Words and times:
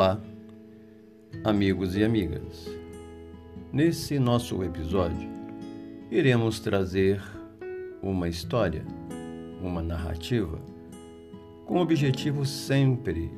Olá, 0.00 0.18
amigos 1.44 1.94
e 1.94 2.02
amigas. 2.02 2.66
Nesse 3.70 4.18
nosso 4.18 4.64
episódio, 4.64 5.28
iremos 6.10 6.58
trazer 6.58 7.22
uma 8.02 8.26
história, 8.26 8.82
uma 9.60 9.82
narrativa, 9.82 10.58
com 11.66 11.74
o 11.74 11.82
objetivo 11.82 12.46
sempre 12.46 13.30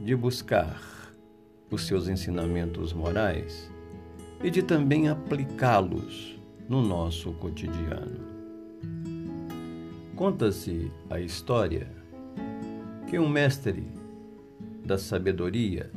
de 0.00 0.16
buscar 0.16 0.80
os 1.70 1.86
seus 1.86 2.08
ensinamentos 2.08 2.94
morais 2.94 3.70
e 4.42 4.48
de 4.48 4.62
também 4.62 5.10
aplicá-los 5.10 6.40
no 6.66 6.80
nosso 6.80 7.34
cotidiano. 7.34 8.24
Conta-se 10.14 10.90
a 11.10 11.20
história 11.20 11.86
que 13.06 13.18
um 13.18 13.28
mestre 13.28 13.86
da 14.82 14.96
sabedoria 14.96 15.90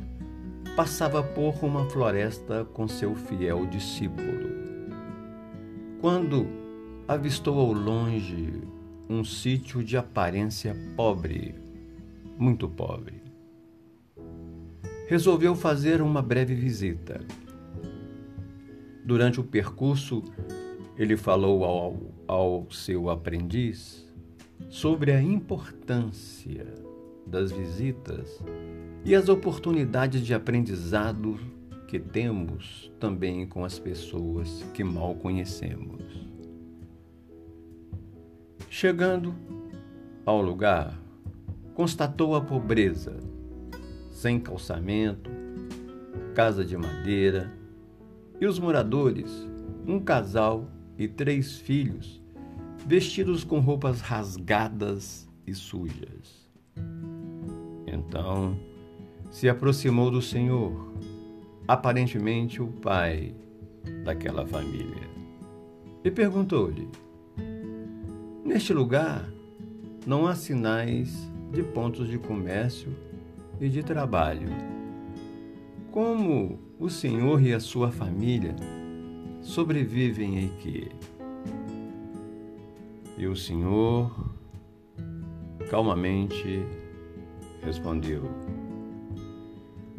passava 0.80 1.22
por 1.22 1.62
uma 1.62 1.84
floresta 1.90 2.64
com 2.64 2.88
seu 2.88 3.14
fiel 3.14 3.66
discípulo. 3.66 4.48
Quando 6.00 6.46
avistou 7.06 7.58
ao 7.58 7.70
longe 7.70 8.62
um 9.06 9.22
sítio 9.22 9.84
de 9.84 9.98
aparência 9.98 10.74
pobre, 10.96 11.54
muito 12.38 12.66
pobre. 12.66 13.22
Resolveu 15.06 15.54
fazer 15.54 16.00
uma 16.00 16.22
breve 16.22 16.54
visita. 16.54 17.20
Durante 19.04 19.38
o 19.38 19.44
percurso, 19.44 20.22
ele 20.96 21.14
falou 21.14 21.62
ao, 21.62 21.98
ao 22.26 22.70
seu 22.70 23.10
aprendiz 23.10 24.10
sobre 24.70 25.12
a 25.12 25.20
importância 25.20 26.64
das 27.30 27.52
visitas 27.52 28.42
e 29.04 29.14
as 29.14 29.28
oportunidades 29.28 30.20
de 30.26 30.34
aprendizado 30.34 31.38
que 31.86 31.98
temos 31.98 32.92
também 33.00 33.46
com 33.46 33.64
as 33.64 33.78
pessoas 33.78 34.64
que 34.74 34.84
mal 34.84 35.14
conhecemos. 35.14 36.02
Chegando 38.68 39.34
ao 40.24 40.40
lugar, 40.42 41.00
constatou 41.74 42.36
a 42.36 42.40
pobreza, 42.40 43.16
sem 44.12 44.38
calçamento, 44.38 45.30
casa 46.34 46.64
de 46.64 46.76
madeira, 46.76 47.52
e 48.40 48.46
os 48.46 48.58
moradores, 48.58 49.46
um 49.86 49.98
casal 49.98 50.70
e 50.96 51.08
três 51.08 51.56
filhos, 51.56 52.22
vestidos 52.86 53.44
com 53.44 53.60
roupas 53.60 54.00
rasgadas 54.00 55.28
e 55.46 55.54
sujas. 55.54 56.49
Então, 58.10 58.56
se 59.30 59.48
aproximou 59.48 60.10
do 60.10 60.20
Senhor, 60.20 60.92
aparentemente 61.68 62.60
o 62.60 62.66
pai 62.66 63.32
daquela 64.02 64.44
família, 64.44 65.08
e 66.02 66.10
perguntou-lhe: 66.10 66.88
Neste 68.44 68.72
lugar 68.72 69.30
não 70.04 70.26
há 70.26 70.34
sinais 70.34 71.30
de 71.52 71.62
pontos 71.62 72.08
de 72.08 72.18
comércio 72.18 72.92
e 73.60 73.68
de 73.68 73.80
trabalho. 73.80 74.48
Como 75.92 76.58
o 76.80 76.90
Senhor 76.90 77.40
e 77.40 77.54
a 77.54 77.60
sua 77.60 77.92
família 77.92 78.56
sobrevivem 79.40 80.46
aqui? 80.46 80.90
E 83.16 83.28
o 83.28 83.36
Senhor 83.36 84.34
calmamente 85.70 86.66
respondeu: 87.62 88.22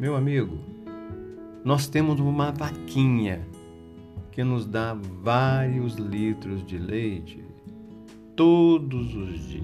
meu 0.02 0.16
amigo, 0.16 0.58
nós 1.64 1.86
temos 1.86 2.18
uma 2.18 2.50
vaquinha 2.50 3.46
que 4.32 4.42
nos 4.42 4.66
dá 4.66 4.94
vários 5.22 5.94
litros 5.94 6.66
de 6.66 6.76
leite 6.76 7.44
todos 8.34 9.14
os 9.14 9.38
dias. 9.46 9.62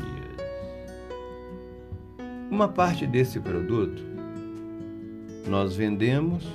Uma 2.48 2.68
parte 2.68 3.04
desse 3.04 3.40
produto 3.40 4.00
nós 5.48 5.74
vendemos 5.74 6.46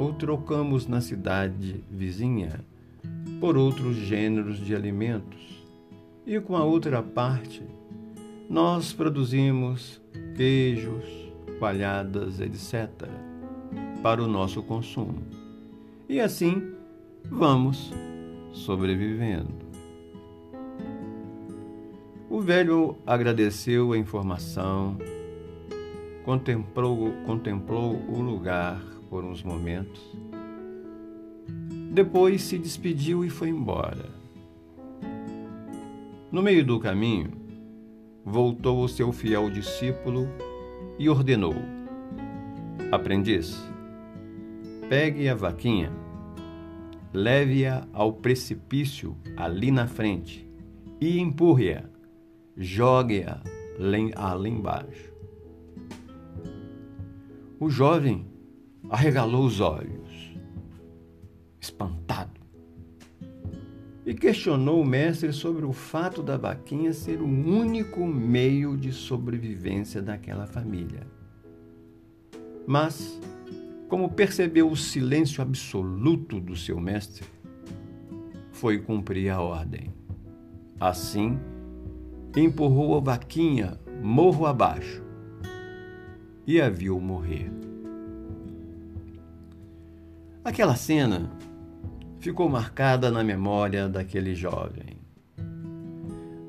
ou 0.00 0.12
trocamos 0.12 0.88
na 0.88 1.00
cidade 1.00 1.84
vizinha 1.88 2.64
por 3.38 3.56
outros 3.56 3.94
gêneros 3.94 4.58
de 4.58 4.74
alimentos, 4.74 5.64
e 6.26 6.40
com 6.40 6.56
a 6.56 6.64
outra 6.64 7.00
parte 7.00 7.62
nós 8.50 8.92
produzimos 8.92 10.01
queijos, 10.36 11.04
coalhadas, 11.58 12.40
etc., 12.40 13.08
para 14.02 14.22
o 14.22 14.26
nosso 14.26 14.62
consumo. 14.62 15.22
E 16.08 16.20
assim 16.20 16.74
vamos 17.24 17.92
sobrevivendo. 18.52 19.62
O 22.28 22.40
velho 22.40 22.96
agradeceu 23.06 23.92
a 23.92 23.98
informação, 23.98 24.96
contemplou, 26.24 27.12
contemplou 27.26 27.94
o 28.08 28.20
lugar 28.20 28.82
por 29.10 29.22
uns 29.22 29.42
momentos, 29.42 30.00
depois 31.90 32.42
se 32.42 32.56
despediu 32.56 33.22
e 33.24 33.28
foi 33.28 33.50
embora. 33.50 34.08
No 36.30 36.40
meio 36.40 36.64
do 36.64 36.80
caminho, 36.80 37.41
voltou 38.24 38.82
o 38.82 38.88
seu 38.88 39.12
fiel 39.12 39.50
discípulo 39.50 40.28
e 40.98 41.08
ordenou: 41.08 41.54
Aprendiz, 42.90 43.58
pegue 44.88 45.28
a 45.28 45.34
vaquinha, 45.34 45.92
leve-a 47.12 47.86
ao 47.92 48.12
precipício 48.12 49.16
ali 49.36 49.70
na 49.70 49.86
frente 49.86 50.48
e 51.00 51.18
empurre-a, 51.18 51.84
jogue-a 52.56 53.40
ali 54.14 54.50
embaixo. 54.50 55.12
O 57.58 57.70
jovem 57.70 58.26
arregalou 58.90 59.44
os 59.44 59.60
olhos, 59.60 60.36
espantado, 61.60 62.41
e 64.04 64.14
questionou 64.14 64.80
o 64.80 64.84
mestre 64.84 65.32
sobre 65.32 65.64
o 65.64 65.72
fato 65.72 66.22
da 66.22 66.36
vaquinha 66.36 66.92
ser 66.92 67.20
o 67.20 67.26
único 67.26 68.04
meio 68.06 68.76
de 68.76 68.92
sobrevivência 68.92 70.02
daquela 70.02 70.46
família. 70.46 71.06
Mas, 72.66 73.20
como 73.88 74.10
percebeu 74.10 74.70
o 74.70 74.76
silêncio 74.76 75.42
absoluto 75.42 76.40
do 76.40 76.56
seu 76.56 76.80
mestre, 76.80 77.24
foi 78.50 78.78
cumprir 78.78 79.30
a 79.30 79.40
ordem. 79.40 79.92
Assim, 80.80 81.38
empurrou 82.36 82.96
a 82.96 83.00
vaquinha 83.00 83.78
morro 84.02 84.46
abaixo 84.46 85.02
e 86.44 86.60
a 86.60 86.68
viu 86.68 86.98
morrer. 87.00 87.50
Aquela 90.44 90.74
cena 90.74 91.30
ficou 92.22 92.48
marcada 92.48 93.10
na 93.10 93.24
memória 93.24 93.88
daquele 93.88 94.32
jovem. 94.32 94.96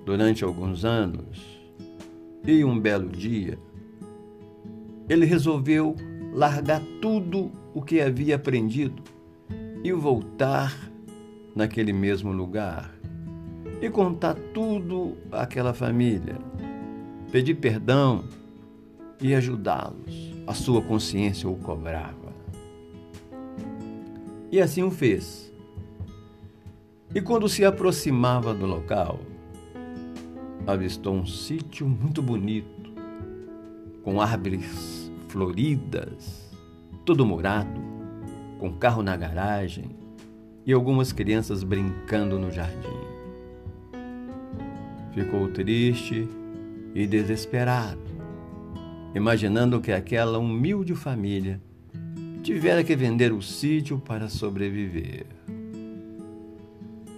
Durante 0.05 0.43
alguns 0.43 0.85
anos, 0.85 1.59
e 2.45 2.63
um 2.63 2.79
belo 2.79 3.09
dia, 3.09 3.57
ele 5.09 5.25
resolveu 5.25 5.95
largar 6.31 6.79
tudo 7.01 7.51
o 7.73 7.81
que 7.81 7.99
havia 7.99 8.35
aprendido 8.35 9.01
e 9.83 9.91
voltar 9.91 10.77
naquele 11.55 11.91
mesmo 11.91 12.31
lugar 12.31 12.93
e 13.81 13.89
contar 13.89 14.35
tudo 14.53 15.17
àquela 15.31 15.73
família, 15.73 16.37
pedir 17.31 17.55
perdão 17.55 18.25
e 19.19 19.33
ajudá-los. 19.33 20.33
A 20.45 20.53
sua 20.53 20.83
consciência 20.83 21.49
o 21.49 21.55
cobrava. 21.55 22.31
E 24.51 24.61
assim 24.61 24.83
o 24.83 24.91
fez. 24.91 25.52
E 27.15 27.21
quando 27.21 27.47
se 27.47 27.63
aproximava 27.63 28.55
do 28.55 28.65
local, 28.65 29.19
avistou 30.65 31.13
um 31.13 31.27
sítio 31.27 31.87
muito 31.87 32.23
bonito, 32.23 32.91
com 34.01 34.19
árvores 34.19 35.11
floridas, 35.27 36.51
todo 37.05 37.23
morado, 37.23 37.79
com 38.59 38.73
carro 38.73 39.03
na 39.03 39.15
garagem 39.15 39.95
e 40.65 40.73
algumas 40.73 41.13
crianças 41.13 41.63
brincando 41.63 42.39
no 42.39 42.49
jardim. 42.49 43.03
Ficou 45.11 45.49
triste 45.49 46.27
e 46.95 47.05
desesperado, 47.05 48.01
imaginando 49.13 49.79
que 49.79 49.91
aquela 49.91 50.39
humilde 50.39 50.95
família 50.95 51.61
tivera 52.41 52.83
que 52.83 52.95
vender 52.95 53.31
o 53.31 53.41
sítio 53.41 53.99
para 53.99 54.27
sobreviver 54.27 55.42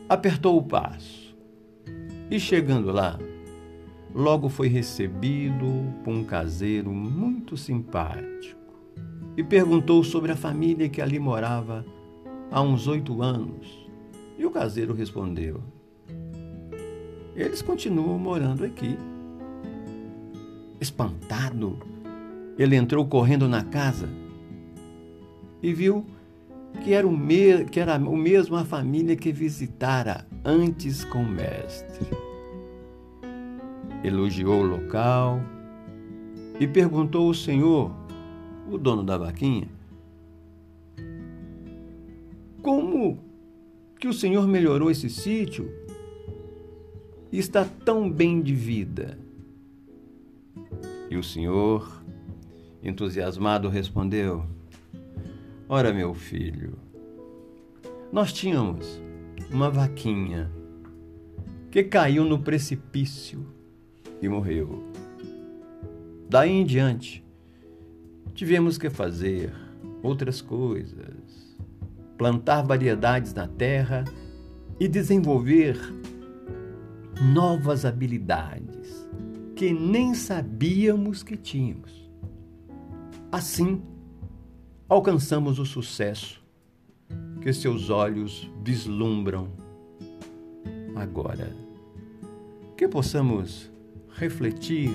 apertou 0.07 0.57
o 0.57 0.63
passo 0.63 1.35
e, 2.29 2.39
chegando 2.39 2.91
lá, 2.91 3.19
logo 4.13 4.49
foi 4.49 4.67
recebido 4.67 5.65
por 6.03 6.13
um 6.13 6.23
caseiro 6.23 6.91
muito 6.91 7.57
simpático 7.57 8.55
e 9.35 9.43
perguntou 9.43 10.03
sobre 10.03 10.31
a 10.31 10.35
família 10.35 10.87
que 10.87 11.01
ali 11.01 11.19
morava 11.19 11.85
há 12.51 12.61
uns 12.61 12.87
oito 12.87 13.21
anos. 13.21 13.85
E 14.37 14.45
o 14.45 14.51
caseiro 14.51 14.93
respondeu: 14.93 15.61
Eles 17.35 17.61
continuam 17.61 18.17
morando 18.17 18.63
aqui. 18.63 18.97
Espantado, 20.79 21.79
ele 22.57 22.75
entrou 22.75 23.05
correndo 23.07 23.47
na 23.47 23.63
casa 23.63 24.09
e 25.63 25.73
viu 25.73 26.05
que 26.85 26.93
era, 26.93 27.07
o 27.07 27.11
me... 27.11 27.65
que 27.65 27.79
era 27.79 27.97
o 27.97 28.15
mesmo 28.15 28.55
a 28.55 28.63
família 28.63 29.15
que 29.15 29.31
visitara 29.31 30.27
antes 30.45 31.03
com 31.03 31.23
o 31.23 31.27
mestre. 31.27 32.05
Elogiou 34.03 34.61
o 34.61 34.67
local 34.67 35.41
e 36.59 36.67
perguntou 36.67 37.25
ao 37.25 37.33
senhor, 37.33 37.91
o 38.69 38.77
dono 38.77 39.03
da 39.03 39.17
vaquinha, 39.17 39.67
como 42.61 43.17
que 43.99 44.07
o 44.07 44.13
senhor 44.13 44.47
melhorou 44.47 44.91
esse 44.91 45.09
sítio 45.09 45.67
e 47.31 47.39
está 47.39 47.65
tão 47.65 48.11
bem 48.11 48.43
de 48.43 48.53
vida? 48.53 49.17
E 51.09 51.17
o 51.17 51.23
senhor, 51.23 52.03
entusiasmado, 52.83 53.69
respondeu: 53.69 54.45
Ora, 55.67 55.91
meu 55.91 56.13
filho, 56.13 56.77
nós 58.11 58.31
tínhamos 58.31 59.01
uma 59.49 59.67
vaquinha 59.67 60.51
que 61.71 61.83
caiu 61.83 62.23
no 62.23 62.37
precipício 62.39 63.43
e 64.21 64.29
morreu. 64.29 64.83
Daí 66.29 66.51
em 66.51 66.63
diante, 66.63 67.25
tivemos 68.35 68.77
que 68.77 68.91
fazer 68.91 69.51
outras 70.03 70.39
coisas, 70.39 71.57
plantar 72.15 72.61
variedades 72.61 73.33
na 73.33 73.47
terra 73.47 74.03
e 74.79 74.87
desenvolver 74.87 75.79
novas 77.33 77.85
habilidades 77.85 79.09
que 79.55 79.73
nem 79.73 80.13
sabíamos 80.13 81.23
que 81.23 81.35
tínhamos. 81.35 82.07
Assim, 83.31 83.81
alcançamos 84.87 85.57
o 85.57 85.65
sucesso 85.65 86.43
que 87.41 87.51
seus 87.51 87.89
olhos 87.89 88.49
vislumbram 88.63 89.49
agora. 90.95 91.55
Que 92.77 92.87
possamos 92.87 93.71
refletir 94.11 94.91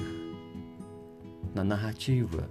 na 1.55 1.65
narrativa 1.65 2.49